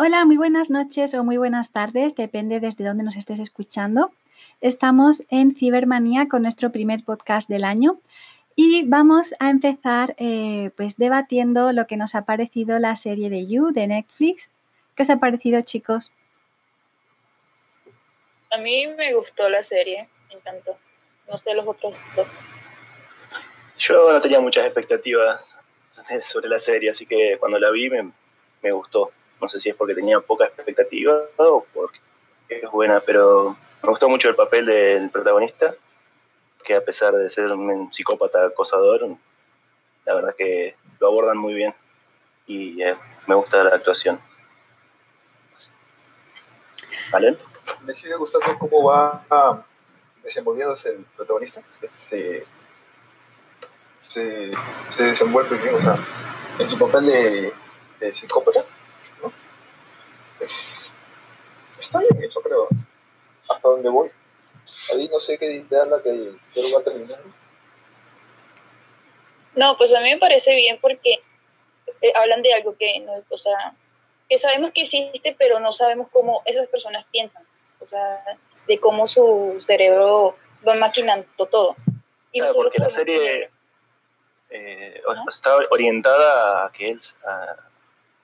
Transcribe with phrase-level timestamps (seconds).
[0.00, 4.12] Hola, muy buenas noches o muy buenas tardes, depende desde dónde nos estés escuchando.
[4.60, 7.98] Estamos en Cibermanía con nuestro primer podcast del año
[8.54, 13.48] y vamos a empezar eh, pues debatiendo lo que nos ha parecido la serie de
[13.48, 14.52] You de Netflix.
[14.94, 16.12] ¿Qué os ha parecido, chicos?
[18.52, 20.78] A mí me gustó la serie, me encantó.
[21.28, 22.28] No sé los otros dos.
[23.78, 25.40] Yo no tenía muchas expectativas
[26.28, 28.12] sobre la serie, así que cuando la vi me,
[28.62, 29.10] me gustó.
[29.40, 31.98] No sé si es porque tenía poca expectativa o porque
[32.48, 35.74] es buena, pero me gustó mucho el papel del protagonista,
[36.64, 39.06] que a pesar de ser un psicópata acosador,
[40.04, 41.74] la verdad que lo abordan muy bien
[42.46, 44.18] y eh, me gusta la actuación.
[47.12, 47.38] ¿Vale?
[47.84, 49.62] Me sigue gustando cómo va ah,
[50.22, 51.62] desenvolviéndose el protagonista.
[52.10, 52.44] Se,
[54.12, 54.52] se,
[54.90, 55.96] se desenvuelve bien, o sea,
[56.58, 57.06] en su papel
[58.00, 58.64] de psicópata
[61.80, 62.68] está bien eso, creo.
[63.48, 64.10] Hasta donde voy.
[64.92, 67.20] Ahí no sé qué la que, lo va a terminar.
[69.54, 71.20] No, pues a mí me parece bien porque
[72.00, 73.74] eh, hablan de algo que no, o sea,
[74.28, 77.42] que sabemos que existe, pero no sabemos cómo esas personas piensan,
[77.80, 78.22] o sea,
[78.66, 81.76] de cómo su cerebro va maquinando todo.
[82.32, 83.50] Y claro, porque la serie
[84.50, 87.56] eh, está orientada a que él, a,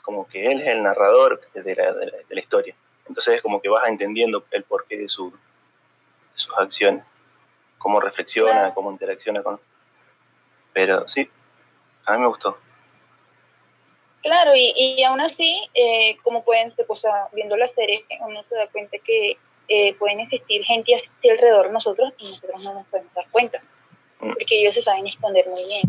[0.04, 2.74] como que él es el narrador de la, de la, historia.
[3.08, 5.32] Entonces es como que vas entendiendo el porqué de, su,
[6.34, 7.04] sus acciones,
[7.78, 9.58] cómo reflexiona, cómo interacciona con...
[10.74, 11.28] Pero sí,
[12.04, 12.58] a mí me gustó.
[14.22, 18.56] Claro, y, y aún así, eh, como pueden, o sea, viendo la serie, uno se
[18.56, 19.38] da cuenta que
[19.68, 23.62] eh, pueden existir gente así alrededor de nosotros y nosotros no nos podemos dar cuenta,
[24.20, 24.32] mm.
[24.34, 25.82] porque ellos se saben esconder muy bien.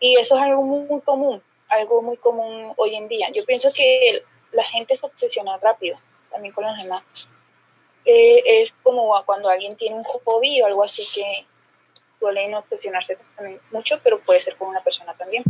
[0.00, 3.28] Y eso es algo muy común algo muy común hoy en día.
[3.32, 4.22] Yo pienso que
[4.52, 5.98] la gente se obsesiona rápido,
[6.30, 7.02] también con los demás.
[8.04, 11.46] Eh, es como cuando alguien tiene un hobby o algo así que
[12.18, 15.44] suelen obsesionarse también mucho, pero puede ser con una persona también.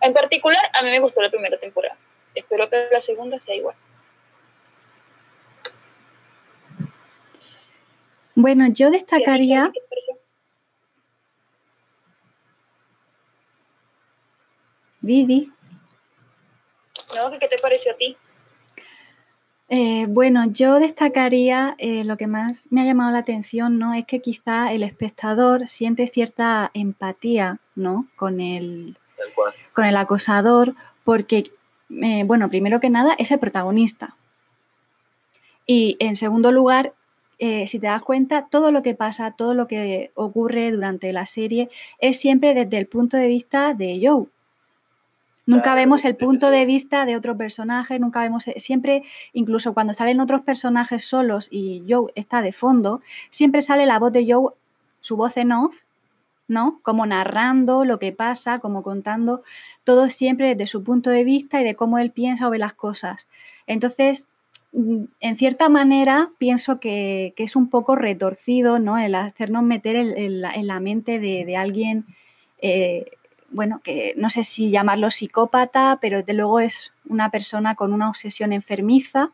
[0.00, 1.96] En particular, a mí me gustó la primera temporada.
[2.34, 3.76] Espero que la segunda sea igual.
[8.34, 9.72] Bueno, yo destacaría...
[15.08, 15.50] Vivi.
[17.40, 18.14] ¿qué te pareció a ti?
[19.70, 23.94] Eh, bueno, yo destacaría eh, lo que más me ha llamado la atención, ¿no?
[23.94, 28.06] Es que quizá el espectador siente cierta empatía, ¿no?
[28.16, 28.98] Con el,
[29.72, 30.74] con el acosador,
[31.04, 31.52] porque,
[32.02, 34.14] eh, bueno, primero que nada, es el protagonista.
[35.66, 36.92] Y en segundo lugar,
[37.38, 41.70] si te das cuenta, todo lo que pasa, todo lo que ocurre durante la serie
[41.98, 44.26] es siempre desde el punto de vista de Joe.
[45.48, 49.94] Nunca vemos el punto de vista de otro personaje, nunca vemos, eh, siempre, incluso cuando
[49.94, 53.00] salen otros personajes solos y Joe está de fondo,
[53.30, 54.52] siempre sale la voz de Joe,
[55.00, 55.74] su voz en off,
[56.48, 56.80] ¿no?
[56.82, 59.42] Como narrando lo que pasa, como contando
[59.84, 62.74] todo siempre desde su punto de vista y de cómo él piensa o ve las
[62.74, 63.26] cosas.
[63.66, 64.26] Entonces,
[64.72, 68.98] mm, en cierta manera, pienso que, es un poco retorcido, ¿no?
[68.98, 72.04] El hacernos meter en, la, mente de, alguien
[72.60, 73.06] eh,
[73.50, 78.08] bueno, que no sé si llamarlo psicópata, pero de luego es una persona con una
[78.08, 79.30] obsesión enfermiza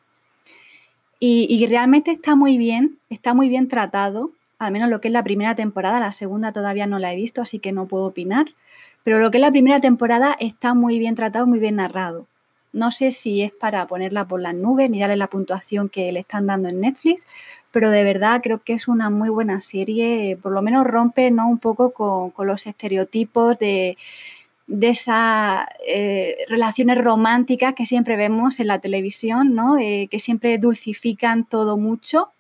[1.27, 5.25] y, realmente está muy bien, está muy bien tratado, al menos lo que es la
[5.25, 8.47] primera temporada, la segunda todavía no la he visto, así que no puedo opinar,
[9.05, 12.27] pero lo que es la primera temporada está muy bien tratado, muy bien narrado.
[12.75, 16.21] No sé si es para ponerla por las nubes ni darle la puntuación que le
[16.21, 17.25] están dando en Netflix,
[17.71, 21.49] pero de verdad creo que es una muy buena serie, por lo menos rompe ¿no?
[21.49, 23.97] un poco con, los estereotipos de,
[24.81, 29.79] esas eh, relaciones románticas que siempre vemos en la televisión, ¿no?
[29.79, 32.31] Eh, que siempre dulcifican todo mucho.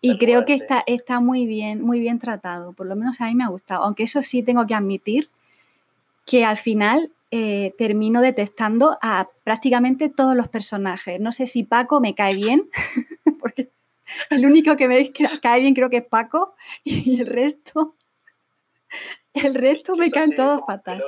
[0.00, 3.34] Y creo que está, está muy bien, muy bien tratado, por lo menos a mí
[3.34, 3.84] me ha gustado.
[3.84, 5.28] Aunque eso sí tengo que admitir
[6.24, 11.20] que al final eh, termino detestando a prácticamente todos los personajes.
[11.20, 12.70] No sé si Paco me cae bien,
[13.40, 13.70] porque
[14.30, 15.12] el único que me
[15.42, 17.96] cae bien creo que es Paco y el resto,
[19.34, 21.02] el resto me caen todos fatal.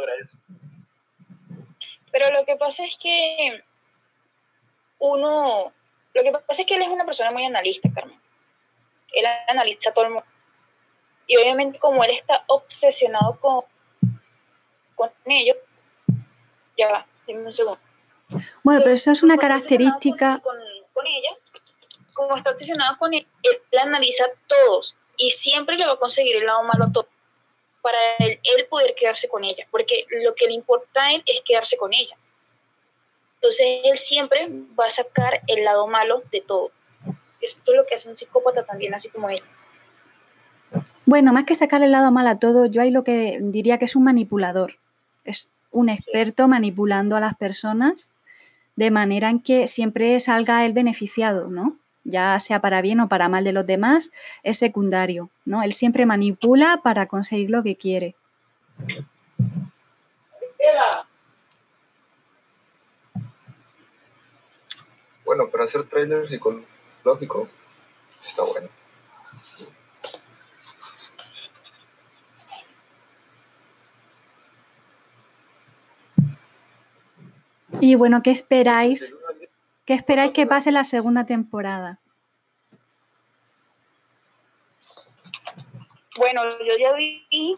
[2.10, 3.62] Pero lo que pasa es que
[4.98, 5.72] uno,
[6.14, 8.18] lo que pasa es que él es una persona muy analista, Carmen.
[9.12, 10.26] Él analiza todo el mundo.
[11.28, 13.60] Y obviamente como él está obsesionado con,
[14.96, 15.56] con ellos,
[16.78, 17.80] ya va, dime un segundo.
[18.62, 20.40] Bueno, pero eso es una característica...
[20.42, 20.56] Con,
[20.92, 21.30] con ella,
[22.14, 26.46] como está obsesionado con él, él analiza todos y siempre le va a conseguir el
[26.46, 27.08] lado malo a todos
[27.80, 28.38] para él,
[28.68, 32.16] poder quedarse con ella, porque lo que le importa a él es quedarse con ella.
[33.36, 34.48] Entonces él siempre
[34.78, 36.70] va a sacar el lado malo de todo.
[37.40, 39.42] Esto es lo que hace un psicópata también, así como él.
[41.06, 43.86] Bueno, más que sacar el lado malo a todo, yo ahí lo que diría que
[43.86, 44.74] es un manipulador.
[45.24, 48.08] Es un experto manipulando a las personas
[48.76, 51.76] de manera en que siempre salga el beneficiado, ¿no?
[52.04, 54.10] Ya sea para bien o para mal de los demás,
[54.42, 55.62] es secundario, ¿no?
[55.62, 58.14] Él siempre manipula para conseguir lo que quiere.
[65.24, 67.48] Bueno, para hacer trailer psicológico
[68.26, 68.68] está bueno.
[77.80, 79.14] Y bueno, ¿qué esperáis?
[79.84, 81.98] ¿Qué esperáis que pase la segunda temporada?
[86.16, 87.56] Bueno, yo ya vi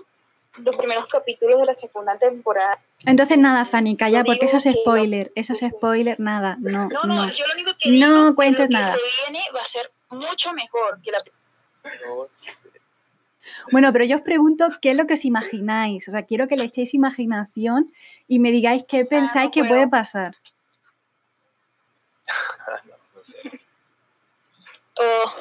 [0.59, 2.79] los primeros capítulos de la segunda temporada.
[3.07, 7.15] Entonces nada, Fanny, calla, porque eso es spoiler, eso es spoiler, nada, no, No, no.
[7.27, 8.93] no, yo lo único que No digo es cuentes que lo nada.
[8.93, 8.99] se
[9.31, 11.19] viene va a ser mucho mejor que la.
[13.73, 16.57] Bueno, pero yo os pregunto qué es lo que os imagináis, o sea, quiero que
[16.57, 17.93] le echéis imaginación
[18.29, 20.37] y me digáis qué pensáis no que puede pasar.
[22.85, 23.61] no, no sé.
[24.99, 25.33] Oh.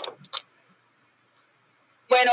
[2.08, 2.32] Bueno,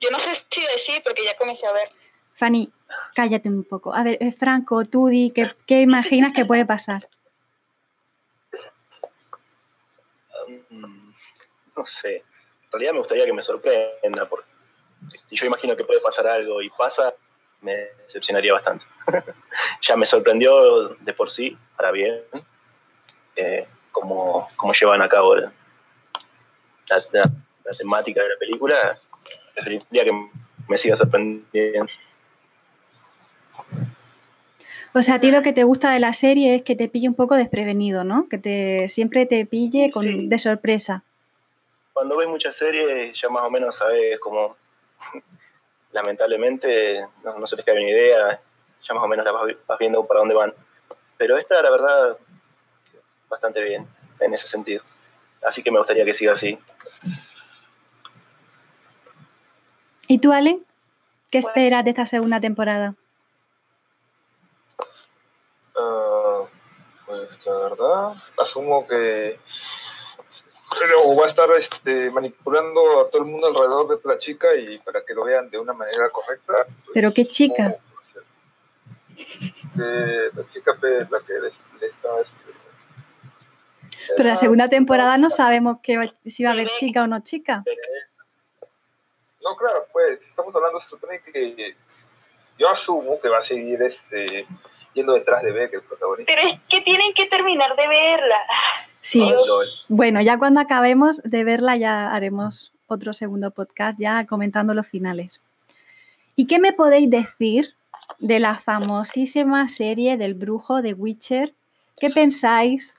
[0.00, 1.88] yo no sé si decir porque ya comencé a ver.
[2.34, 2.72] Fanny,
[3.14, 3.94] cállate un poco.
[3.94, 7.08] A ver, eh, Franco, tú di, ¿qué, qué imaginas que puede pasar?
[10.70, 11.12] Mm,
[11.76, 12.24] No sé.
[12.68, 14.46] En realidad me gustaría que me sorprenda, porque
[15.28, 17.14] si yo imagino que puede pasar algo y pasa,
[17.62, 17.74] me
[18.06, 18.84] decepcionaría bastante.
[19.82, 22.20] ya me sorprendió de por sí, para bien,
[23.36, 25.52] eh, cómo, cómo llevan a cabo la,
[27.12, 27.30] la-
[27.64, 28.98] la temática de la película.
[29.54, 30.12] Preferiría que
[30.68, 31.86] me siga sorprendiendo.
[34.94, 37.08] O sea, a ti lo que te gusta de la serie es que te pille
[37.08, 38.26] un poco desprevenido, ¿no?
[38.28, 40.26] Que te siempre te pille con, Sí.
[40.28, 41.04] de sorpresa.
[41.98, 44.56] Cuando ves muchas series, ya más o menos sabes cómo,
[45.90, 48.40] lamentablemente, no, no se les cae una idea,
[48.88, 50.54] ya más o menos la vas, vi- vas viendo para dónde van.
[51.16, 52.16] Pero esta, la verdad,
[53.28, 53.84] bastante bien
[54.20, 54.84] en ese sentido.
[55.44, 56.56] Así que me gustaría que siga así.
[60.06, 60.60] ¿Y tú, Ale?
[61.32, 62.94] ¿Qué esperas de esta segunda temporada?
[65.76, 66.42] Ah,
[67.06, 69.40] pues la verdad, asumo que
[70.78, 74.78] pero va a estar este, manipulando a todo el mundo alrededor de la chica y
[74.78, 76.66] para que lo vean de una manera correcta.
[76.94, 77.76] ¿Pero qué chica?
[79.74, 82.52] la chica pues, la que le, le está este,
[84.16, 87.06] Pero la ah, segunda temporada no sabemos que va- si va a haber chica o
[87.06, 87.64] no chica.
[89.42, 91.74] No, claro, pues estamos hablando, se supone que
[92.58, 94.46] yo asumo que va a seguir este
[94.94, 96.32] yendo detrás de Beck, el protagonista.
[96.34, 98.40] Pero es que tienen que terminar de verla.
[99.02, 99.22] Sí.
[99.88, 105.40] Bueno, ya cuando acabemos de verla ya haremos otro segundo podcast ya comentando los finales.
[106.36, 107.74] ¿Y qué me podéis decir
[108.18, 111.54] de la famosísima serie del brujo de Witcher?
[111.98, 112.94] ¿Qué pensáis?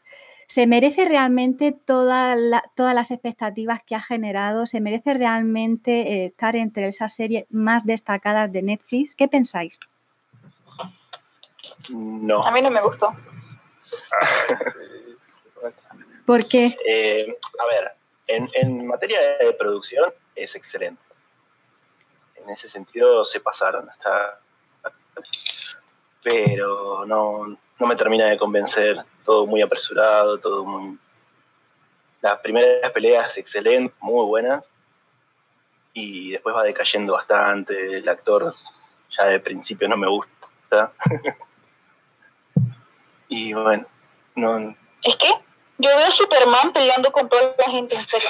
[0.48, 4.66] ¿Se merece realmente toda la- todas las expectativas que ha generado?
[4.66, 9.16] ¿Se merece realmente eh, estar entre esas series más destacadas de Netflix?
[9.16, 9.80] ¿Qué pensáis?
[11.90, 12.44] No.
[12.44, 13.14] A mí no me gustó.
[16.30, 16.78] ¿Por qué?
[16.86, 17.92] Eh, a ver,
[18.28, 21.02] en, en materia de producción es excelente.
[22.36, 23.90] En ese sentido se pasaron.
[23.90, 24.40] Está,
[26.22, 29.04] pero no, no me termina de convencer.
[29.26, 31.00] Todo muy apresurado, todo muy...
[32.22, 34.64] Las primeras peleas excelentes, muy buenas.
[35.94, 37.98] Y después va decayendo bastante.
[37.98, 38.54] El actor
[39.18, 40.94] ya de principio no me gusta.
[43.30, 43.88] y bueno,
[44.36, 45.49] no, Es que
[45.80, 48.30] yo veo a Superman peleando con toda la gente, en serio.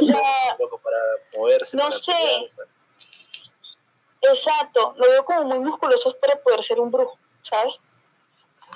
[0.00, 0.96] O sea, loco para
[1.36, 1.76] moverse.
[1.76, 2.12] No para sé.
[2.12, 2.68] pelear.
[4.22, 7.74] exacto, lo veo como muy musculoso para poder ser un brujo, ¿sabes?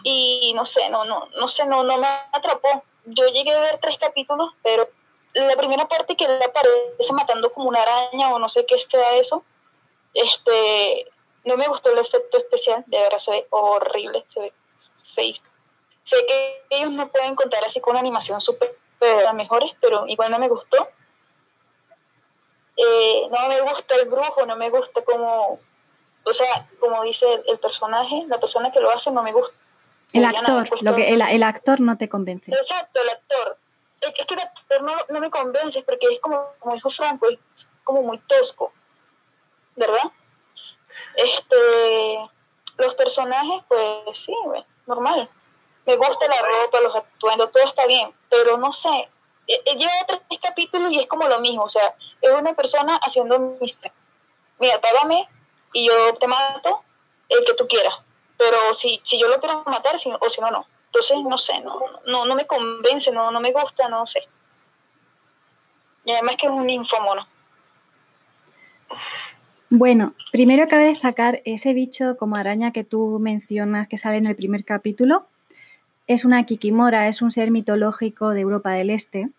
[0.04, 2.85] Y no sé, no, no, no sé, no, no me atrapó.
[3.07, 4.88] Yo llegué a ver tres capítulos, pero
[5.33, 9.16] la primera parte que él aparece matando como una araña o no sé qué sea
[9.16, 9.42] eso,
[10.12, 11.07] este,
[11.45, 14.52] no me gustó el efecto especial, de verdad se ve horrible, se ve
[15.14, 15.51] feo.
[16.04, 20.30] Sé que ellos no pueden contar así con una animación súper eh, mejores, pero igual
[20.30, 20.88] no me gustó.
[22.76, 25.61] Eh, no me gusta el brujo, no me gusta como,
[26.25, 29.54] o sea, como dice el, el personaje, la persona que lo hace no me gusta.
[30.12, 32.52] El actor, lo que, el, el actor no te convence.
[32.52, 33.56] Exacto, el actor.
[34.00, 37.28] Es es que el actor no, no me convence porque es como, como dijo Franco,
[37.28, 37.38] es
[37.85, 38.73] como muy tosco,
[39.76, 40.11] ¿verdad?
[41.14, 42.30] Este,
[42.78, 44.35] los personajes, pues sí,
[44.87, 45.30] normal.
[45.87, 49.09] Me gusta la ropa, los atuendos, todo está bien, pero no sé.
[49.49, 52.97] Eh, eh, lleva tres capítulos y es como lo mismo, o sea, es una persona
[53.03, 53.95] haciendo mistake.
[54.59, 55.29] Mira, págame
[55.73, 56.83] y yo te mato
[57.29, 57.95] el que tú quieras,
[58.39, 60.67] pero si, si yo lo quiero matar si, o si no, no.
[60.87, 64.21] Entonces, no sé, no, no, no me convence, no, no me gusta, no sé.
[66.05, 67.27] Y además que es un infomono.
[69.71, 74.37] Bueno, primero cabe destacar ese bicho como araña que tú mencionas que sale en el
[74.37, 75.27] primer capítulo.
[76.06, 79.30] Es una kikimora, es un ser mitológico de Europa del Este,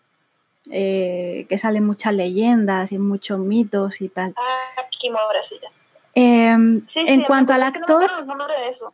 [0.70, 4.34] eh, que sale en muchas leyendas y en muchos mitos y tal.
[4.36, 5.68] Ah, kikimora, sí, ya.
[6.14, 8.08] Em, en cuanto al actor...
[8.70, 8.92] eso.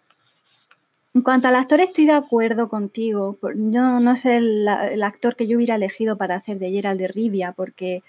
[1.13, 3.37] En cuanto al actor, estoy de acuerdo contigo.
[3.43, 4.69] Yo no sé el,
[5.03, 8.03] actor que yo hubiera elegido para hacer de Gerald de Rivia, porque,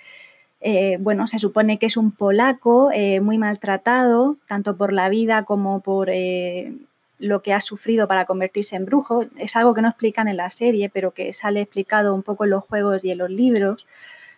[0.61, 5.45] eh, bueno, se supone que es un polaco eh, muy maltratado, tanto por la vida
[5.45, 6.73] como por eh,
[7.21, 9.25] lo que ha sufrido para convertirse en brujo.
[9.37, 12.51] Es algo que no explican en la serie, pero que sale explicado un poco en
[12.51, 13.85] los juegos y en los libros.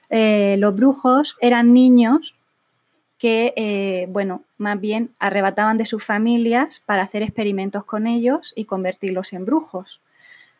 [0.10, 2.36] los brujos eran niños
[3.24, 8.66] que, eh, bueno, más bien arrebataban de sus familias para hacer experimentos con ellos y
[8.66, 10.02] convertirlos en brujos.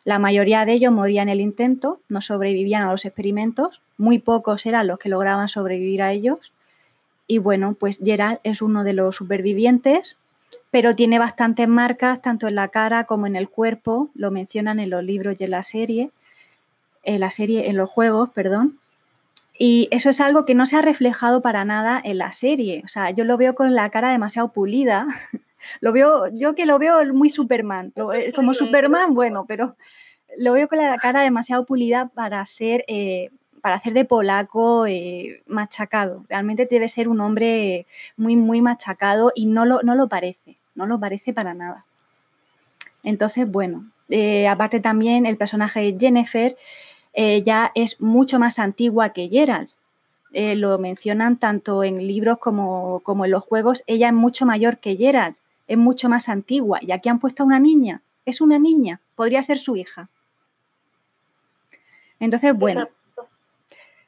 [0.02, 4.64] La mayoría de ellos morían en el intento, no sobrevivían a los experimentos, muy pocos
[4.64, 6.54] eran los que lograban sobrevivir a ellos.
[7.26, 10.16] Y bueno, pues Gerald es uno de los supervivientes,
[10.74, 14.90] pero tiene bastantes marcas tanto en la cara como en el cuerpo, lo mencionan en
[14.90, 16.10] los libros y en la serie,
[17.04, 18.80] en la serie, en los juegos, perdón.
[19.56, 22.82] Y eso es algo que no se ha reflejado para nada en la serie.
[22.84, 25.06] O sea, yo lo veo con la cara demasiado pulida.
[25.80, 27.92] lo veo, yo que lo veo muy Superman.
[28.12, 29.76] Eh, como Superman, bueno, pero
[30.38, 33.30] lo veo con la cara demasiado pulida para ser, eh,
[33.62, 36.24] para hacer de polaco eh, machacado.
[36.28, 40.58] Realmente debe ser un hombre muy, muy machacado y no lo, no lo parece.
[40.74, 41.84] No lo parece para nada.
[43.02, 43.90] Entonces, bueno,
[44.48, 46.56] aparte también el personaje de Jennifer
[47.14, 49.70] ella es mucho más antigua que Gerald.
[50.32, 53.84] Eh, lo mencionan tanto en libros como, en los juegos.
[53.86, 55.36] Ella es mucho mayor que Gerald,
[55.68, 56.80] es mucho más antigua.
[56.82, 58.02] Y aquí han puesto a una niña.
[58.26, 60.08] Es una niña, podría ser su hija.
[62.18, 62.88] Entonces, bueno,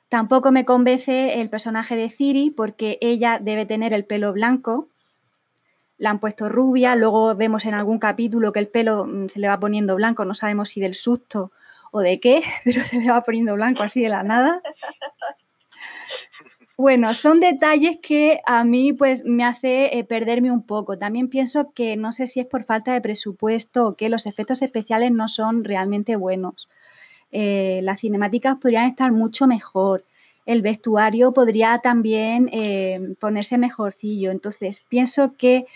[0.08, 4.88] tampoco me convence el personaje de Ciri porque ella debe tener el pelo blanco.
[5.99, 9.49] La han puesto rubia, luego vemos en algún capítulo que el pelo mm, se le
[9.49, 11.53] va poniendo blanco, no sabemos si del susto
[11.91, 14.62] o de qué, pero se le va poniendo blanco así de la nada.
[16.79, 20.99] Bueno, son detalles que a mí pues me hace eh, perderme un poco.
[20.99, 24.61] También pienso que no sé si es por falta de presupuesto o que los efectos
[24.61, 26.69] especiales no son realmente buenos.
[27.33, 30.05] Eh, las cinemáticas podrían estar mucho mejor.
[30.47, 34.31] El vestuario podría también eh, ponerse mejorcillo.
[34.31, 35.67] Entonces, pienso que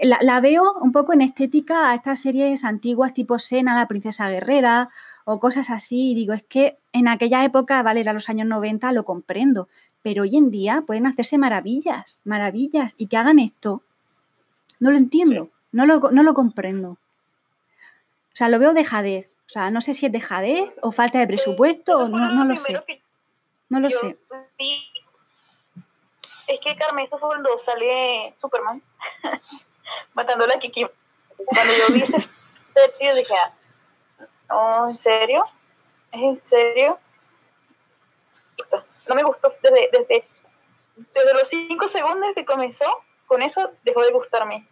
[0.00, 4.28] la, la, veo un poco en estética a estas series antiguas tipo Sena, la princesa
[4.28, 4.88] guerrera
[5.24, 6.12] o cosas así.
[6.12, 9.68] Y digo, es que en aquella época, vale, era los años 90, lo comprendo,
[10.02, 13.82] pero hoy en día pueden hacerse maravillas, maravillas, y que hagan esto,
[14.80, 16.90] no lo entiendo, no, lo, no lo comprendo.
[16.90, 19.28] O sea, lo veo dejadez.
[19.46, 22.56] O sea, no sé si es dejadez o falta de presupuesto, o no, no lo
[22.56, 22.80] sé.
[23.72, 24.18] No lo sé.
[26.46, 28.82] Es que Carmen, eso fue cuando sale Superman
[30.12, 30.84] matando a la Kiki.
[31.46, 32.18] Cuando yo vi ese
[33.00, 33.54] yo dije, ah,
[34.50, 35.46] Oh, ¿en serio?
[36.12, 36.98] ¿Es en serio?
[39.08, 40.28] No me gustó desde, desde,
[41.14, 42.84] desde los cinco segundos que comenzó,
[43.26, 44.68] con eso dejó de gustarme.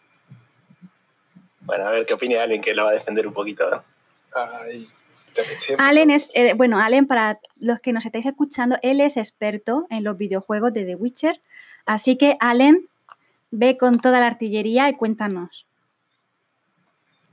[1.60, 3.82] Bueno, a ver qué opina Allen, que lo va a defender un poquito.
[5.78, 10.04] Allen es, eh, bueno, Allen, para los que nos estáis escuchando, él es experto en
[10.04, 11.40] los videojuegos de The Witcher.
[11.86, 12.88] Así que, Allen,
[13.50, 15.66] ve con toda la artillería y cuéntanos.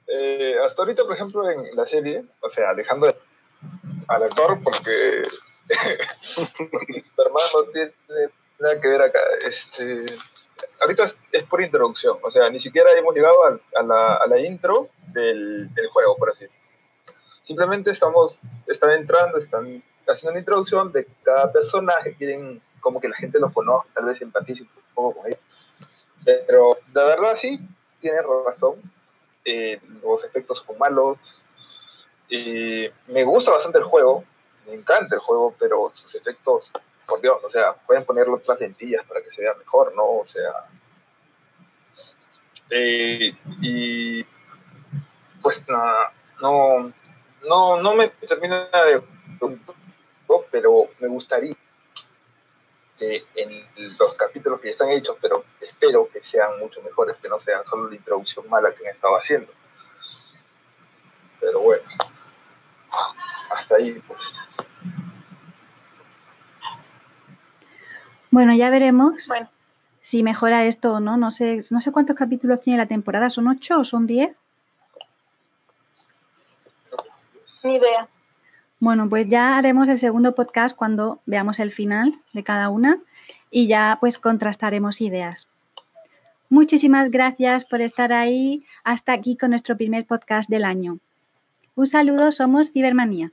[0.07, 3.13] Eh, hasta ahorita, por ejemplo, en la serie, o sea, dejando
[4.07, 5.27] al actor, porque
[6.33, 7.91] Superman no tiene
[8.59, 9.19] nada que ver acá.
[9.45, 10.17] Este,
[10.79, 14.89] ahorita es por introducción, o sea, ni siquiera hemos llegado a, la, a la, intro
[15.07, 16.56] del, del, juego, por así decirlo.
[17.47, 18.37] Simplemente estamos,
[18.67, 23.51] están entrando, están haciendo una introducción de cada personaje, quieren como que la gente lo
[23.51, 25.39] conozca, tal vez empatice un poco con ellos.
[26.25, 27.57] Pero la verdad sí,
[28.01, 28.75] tiene razón,
[29.45, 31.17] eh, los efectos son malos.
[32.29, 34.25] me gusta bastante el juego,
[34.65, 36.69] me encanta el juego, pero sus efectos,
[37.07, 40.03] por Dios, o sea, pueden ponerlo otras lentillas para que se vea mejor, ¿no?
[40.03, 40.65] O sea.
[42.69, 44.25] Eh, y
[45.41, 45.57] pues
[46.41, 46.91] no,
[47.47, 49.01] no, no me termina de
[50.51, 51.55] pero me gustaría
[52.97, 53.63] que en
[53.99, 57.63] los capítulos que ya están hechos, pero espero que sean mucho mejores, que no sean
[57.65, 59.51] solo la introducción mala que han estado haciendo.
[61.39, 61.83] Pero bueno,
[63.51, 64.19] hasta ahí pues.
[68.31, 69.29] Bueno, ya veremos
[70.01, 71.17] si mejora esto o no.
[71.17, 73.29] No sé, no sé cuántos capítulos tiene la temporada.
[73.29, 74.39] ¿Son ocho o son diez?
[77.69, 78.07] Idea.
[78.79, 83.00] Bueno, pues ya haremos el segundo podcast cuando veamos el final de cada una
[83.50, 85.47] y ya pues contrastaremos ideas.
[86.50, 91.00] Muchísimas gracias por estar ahí hasta aquí con nuestro primer podcast del año.
[91.75, 93.31] Un saludo, somos Cibermanía.